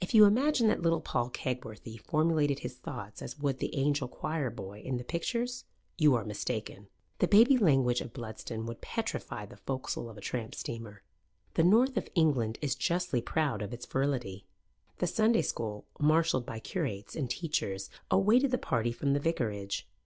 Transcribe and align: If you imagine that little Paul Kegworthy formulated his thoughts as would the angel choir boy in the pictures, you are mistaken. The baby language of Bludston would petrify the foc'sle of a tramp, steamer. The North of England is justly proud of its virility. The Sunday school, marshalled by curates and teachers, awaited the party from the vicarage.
If 0.00 0.14
you 0.14 0.24
imagine 0.24 0.68
that 0.68 0.80
little 0.80 1.02
Paul 1.02 1.28
Kegworthy 1.28 1.98
formulated 2.00 2.60
his 2.60 2.76
thoughts 2.76 3.20
as 3.20 3.38
would 3.38 3.58
the 3.58 3.74
angel 3.76 4.08
choir 4.08 4.48
boy 4.48 4.80
in 4.80 4.96
the 4.96 5.04
pictures, 5.04 5.64
you 5.98 6.14
are 6.14 6.24
mistaken. 6.24 6.86
The 7.18 7.28
baby 7.28 7.58
language 7.58 8.00
of 8.00 8.14
Bludston 8.14 8.64
would 8.64 8.80
petrify 8.80 9.44
the 9.44 9.58
foc'sle 9.58 10.08
of 10.08 10.16
a 10.16 10.22
tramp, 10.22 10.54
steamer. 10.54 11.02
The 11.56 11.64
North 11.64 11.98
of 11.98 12.08
England 12.14 12.58
is 12.62 12.74
justly 12.74 13.20
proud 13.20 13.60
of 13.60 13.74
its 13.74 13.84
virility. 13.84 14.46
The 14.96 15.06
Sunday 15.06 15.42
school, 15.42 15.84
marshalled 16.00 16.46
by 16.46 16.58
curates 16.60 17.14
and 17.14 17.28
teachers, 17.28 17.90
awaited 18.10 18.52
the 18.52 18.56
party 18.56 18.92
from 18.92 19.12
the 19.12 19.20
vicarage. 19.20 19.86